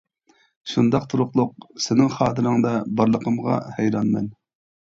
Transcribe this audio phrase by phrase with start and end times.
[0.71, 4.31] شۇنداق تۇرۇقلۇق سېنىڭ خاتىرەڭدە بارلىقىمغا ھەيرانمەن.